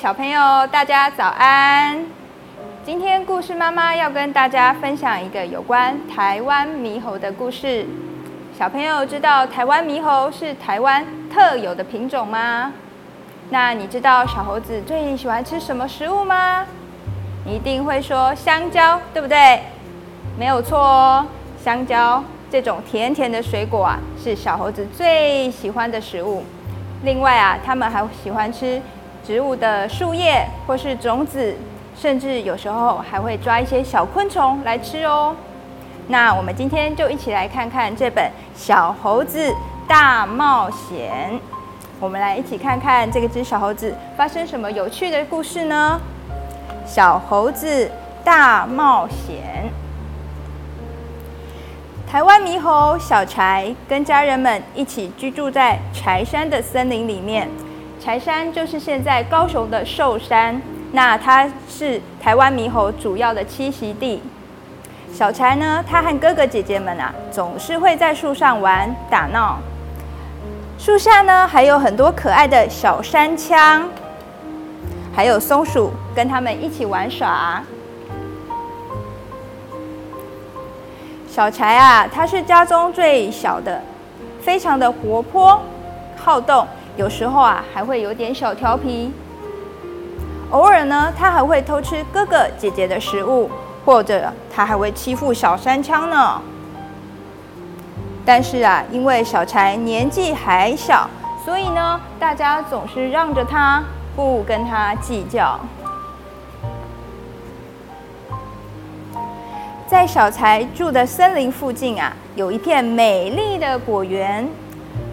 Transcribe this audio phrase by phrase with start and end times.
[0.00, 2.02] 小朋友，大家早安！
[2.82, 7.84] 今天故事妈妈要跟大家分享一个有关台湾猕猴的故事。
[8.58, 12.72] 小朋友知道台湾猕猴是台湾特有的品种吗？
[13.50, 16.64] 那你知道小猴子最喜欢吃什么食物吗？
[17.44, 19.60] 你一定会说香蕉，对不对？
[20.38, 21.26] 没有错哦，
[21.62, 26.42] 香蕉这种甜甜的水果啊，是小猴子最喜欢的食物。
[27.02, 28.80] 另外啊，他们还喜欢吃
[29.30, 31.54] 植物的树叶或是种子，
[31.96, 35.36] 甚至有时候还会抓一些小昆虫来吃哦。
[36.08, 38.24] 那我们今天就一起来看看这本
[38.56, 39.54] 《小猴子
[39.86, 41.30] 大冒险》。
[42.00, 46.00] 我们来一起看看这个只小猴子发生什么有趣的故事呢？
[46.84, 47.88] 小猴子
[48.24, 49.70] 大冒险。
[52.10, 57.48] 台湾猕猴小柴跟家人们一起居住在柴山的森林里面。
[58.00, 60.60] 柴山就是现在高雄的寿山，
[60.92, 64.22] 那它是台湾猕猴主要的栖息地。
[65.12, 69.58] 小柴呢，他和哥哥姐姐们啊，总是会在树上玩打闹。
[70.78, 73.86] 树下呢，还有很多可爱的小山枪，
[75.14, 77.62] 还有松鼠跟他们一起玩耍。
[81.28, 83.82] 小柴啊，他是家中最小的，
[84.40, 85.60] 非常的活泼
[86.16, 86.66] 好动，
[87.00, 89.10] 有时候啊还会有点小调皮。
[90.50, 93.50] 偶尔呢，他还会偷吃哥哥姐姐的食物，
[93.86, 96.42] 或者他还会欺负小山枪呢。
[98.22, 101.08] 但是啊，因为小柴年纪还小，
[101.42, 103.82] 所以呢，大家总是让着他，
[104.14, 105.58] 不跟他计较。
[109.86, 114.46] 在小柴住的森林附近啊，有一片美丽的果园。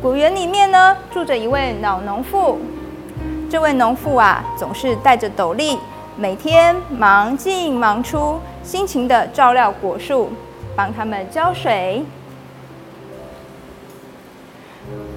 [0.02, 2.60] 果园里面呢，住着一位老农妇。
[3.50, 5.78] 这位农妇啊，总是戴着斗笠，
[6.18, 10.30] 每天忙进忙出，辛勤的照料果树，
[10.76, 12.04] 帮他们浇水。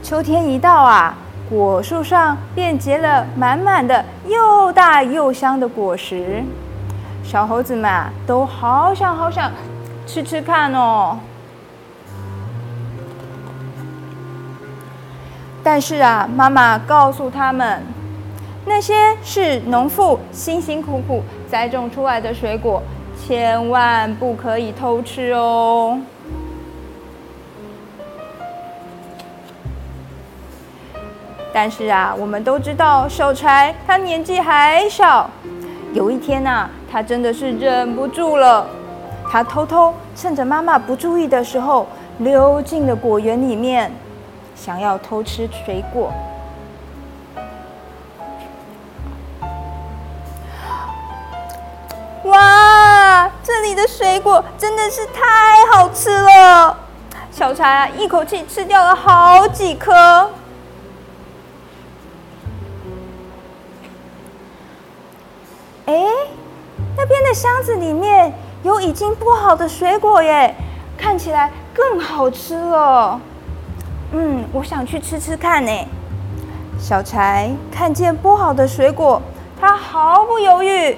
[0.03, 1.17] 秋天一到啊，
[1.49, 6.43] 果树上便结了满满的又大又香的果实。
[7.23, 9.51] 小猴子们啊，都好想好想
[10.07, 11.19] 吃吃看哦。
[15.63, 17.83] 但是啊，妈妈告诉他们，
[18.65, 22.83] 那些是农妇辛辛苦苦栽种出来的水果，
[23.21, 25.99] 千万不可以偷吃哦。
[31.53, 35.29] 但是啊，我们都知道小柴他年纪还小，
[35.93, 36.69] 有一天呐。
[36.93, 38.67] 他真的是忍不住了，
[39.31, 41.87] 他偷偷趁着妈妈不注意的时候，
[42.19, 43.93] 溜进了果园里面，
[44.63, 46.13] 想要偷吃水果。
[52.25, 56.77] 哇，这里的水果真的是太好吃了！
[57.33, 60.31] 小柴啊，一口气吃掉了好几颗。
[65.87, 66.05] 哎。
[66.97, 68.31] 那边的箱子里面
[68.63, 70.55] 有已经剥好的水果耶，
[70.99, 73.19] 看起来更好吃了。
[74.13, 75.73] 嗯，我想去吃吃看呢。
[76.79, 79.21] 小柴看见剥好的水果，
[79.61, 80.97] 他毫不犹豫，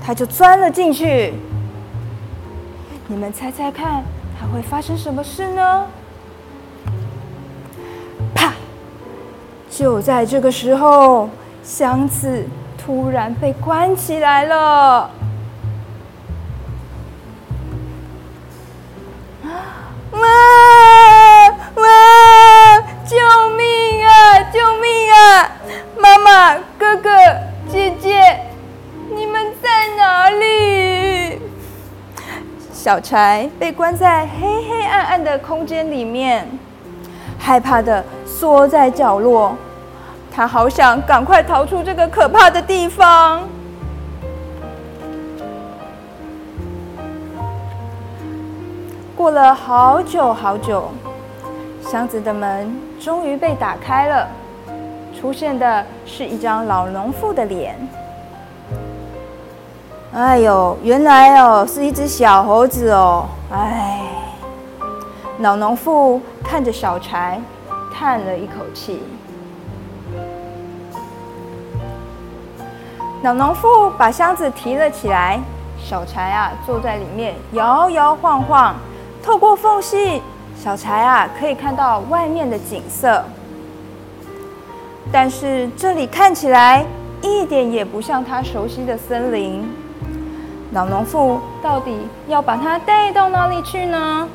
[0.00, 1.34] 他就钻了进去。
[3.06, 4.02] 你们猜猜看，
[4.38, 5.86] 他会发生什么事呢？
[8.34, 8.52] 啪！
[9.70, 11.28] 就在这个时候，
[11.62, 15.10] 箱子突然被关起来了。
[32.88, 36.48] 小柴被关在黑黑暗暗的空间里面，
[37.38, 39.54] 害怕的缩在角落。
[40.34, 43.42] 他好想赶快逃出这个可怕的地方。
[49.14, 50.88] 过了好久好久，
[51.82, 54.26] 箱子的门终于被打开了，
[55.20, 57.76] 出现的是一张老农妇的脸。
[60.10, 63.26] 哎呦，原来哦是一只小猴子哦！
[63.52, 64.00] 哎，
[65.40, 67.38] 老农妇看着小柴，
[67.92, 69.02] 叹了一口气。
[73.22, 75.38] 老农妇把箱子提了起来，
[75.78, 78.74] 小柴啊坐在里面摇摇晃晃。
[79.22, 80.22] 透过缝隙，
[80.58, 83.22] 小柴啊可以看到外面的景色。
[85.12, 86.84] 但是这里看起来
[87.20, 89.68] 一点也不像他熟悉的森林。
[90.72, 94.28] 老农妇到底要把它带到哪里去呢？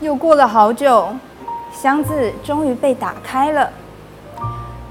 [0.00, 1.08] 又过了好久，
[1.72, 3.70] 箱子终于被打开了。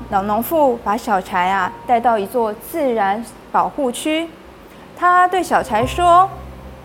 [0.09, 4.27] 老农妇把小柴啊带到一座自然保护区，
[4.97, 6.27] 他对小柴说：“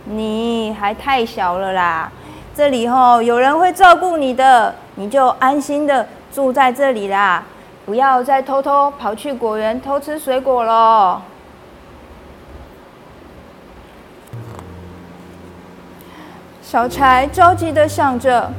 [0.05, 2.13] 你还太小了啦，
[2.55, 7.43] 这里吼有人会照顾你的，你就安心的住在这里啦。”
[7.87, 11.23] 不要再偷偷跑去果园偷吃水果了。
[16.63, 18.51] 小柴着急的想着：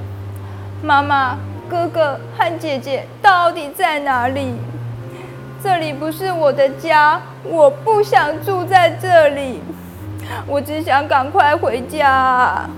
[0.81, 1.37] 妈妈、
[1.67, 4.55] 哥哥和姐姐到底在哪里？
[5.63, 9.59] 这里不是我的家，我不想住在这里，
[10.45, 12.69] 我只想赶快回家。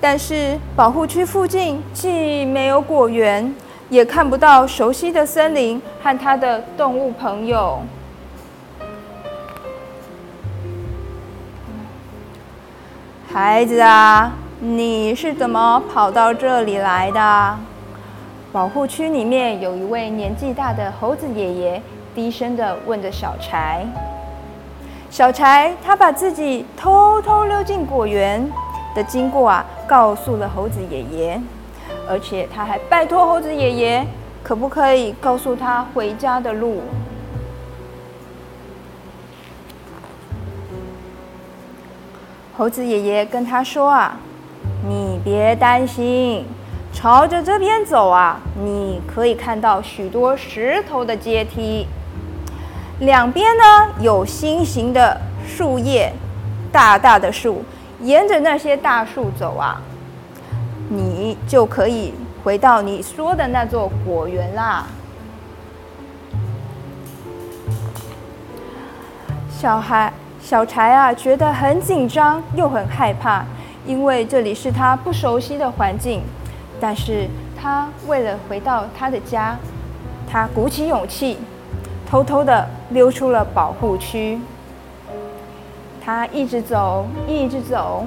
[0.00, 3.54] 但是保护区附近既没有果园。
[3.88, 7.80] 也看不到熟悉的森林和他的动物朋友。
[13.32, 17.58] 孩子啊，你是怎么跑到这里来的？
[18.50, 21.82] 保护区里面有一位年纪大的猴子爷爷，
[22.14, 23.86] 低声的问着小柴。
[25.10, 28.50] 小柴他把自己偷偷溜进果园
[28.94, 31.40] 的经过啊，告诉了猴子爷爷。
[32.08, 34.06] 而且他还拜托猴子爷爷，
[34.42, 36.82] 可不可以告诉他回家的路？
[42.56, 44.16] 猴子爷爷跟他说啊
[44.88, 46.46] ：“你别担心，
[46.92, 51.86] 朝着这边走啊，你可以看到许多石头的阶梯，
[53.00, 53.62] 两边呢
[54.00, 56.12] 有心形的树叶，
[56.72, 57.62] 大大的树，
[58.00, 59.82] 沿着那些大树走啊。”
[60.88, 64.86] 你就可以回到你说的那座果园啦。
[69.50, 73.44] 小孩小柴啊，觉得很紧张又很害怕，
[73.84, 76.22] 因为这里是他不熟悉的环境。
[76.78, 77.26] 但是
[77.58, 79.56] 他为了回到他的家，
[80.30, 81.38] 他鼓起勇气，
[82.08, 84.38] 偷偷的溜出了保护区。
[86.04, 88.06] 他一直走，一直走。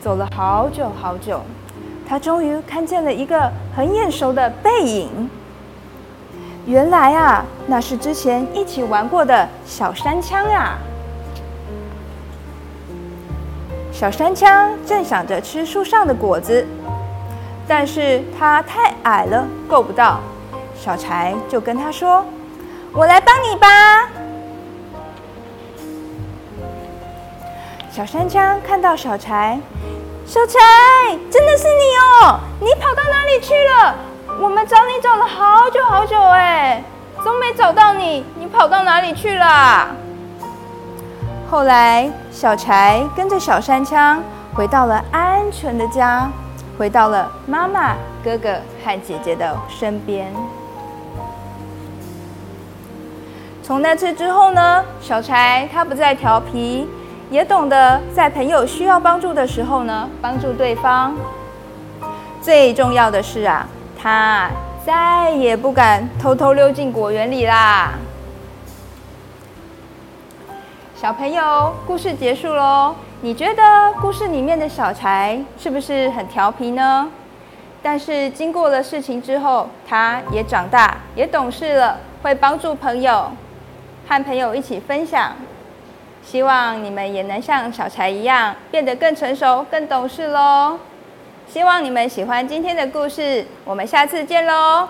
[0.00, 1.40] 走了好久好久，
[2.08, 5.28] 他终于看见了一个很眼熟的背影。
[6.66, 10.78] 原来啊，那是之前一起玩过的小山枪啊！
[13.92, 16.66] 小山枪正想着吃树上的果子，
[17.66, 20.20] 但是他太矮了，够不到。
[20.78, 22.24] 小柴就跟他说
[22.92, 24.08] ：“我来帮你吧。”
[27.96, 29.58] 小山枪看到小柴。
[30.26, 30.58] 小柴，
[31.30, 32.38] 真的是你哦！
[32.60, 33.94] 你跑到哪里去了？
[34.38, 36.84] 我们找你找了好久好久哎，
[37.24, 39.88] 都没找到你，你跑到哪里去了？
[41.50, 44.22] 后来，小柴跟着小山枪
[44.52, 46.30] 回到了安全的家，
[46.76, 50.30] 回到了妈妈、哥哥和姐姐的身边。
[53.62, 56.86] 从那次之后呢，小柴他不再调皮。
[57.28, 61.14] 也懂得在朋友需要帮助的时候呢，帮助对方。
[62.40, 63.66] 最重要的是啊，
[64.00, 64.48] 他
[64.84, 67.94] 再也不敢偷偷溜进果园里啦。
[70.94, 72.94] 小朋友，故事结束喽。
[73.22, 73.62] 你觉得
[74.00, 77.10] 故事里面的小柴是不是很调皮呢？
[77.82, 83.32] 但是经过了事情之后，他也长大，也懂事了，会帮助朋友，
[84.06, 85.32] 和朋友一起分享。
[86.28, 90.76] 希望你们也能像小柴一样，变得更成熟、更懂事喽！
[91.48, 94.88] 希望你们喜欢今天的故事，我们下次见喽！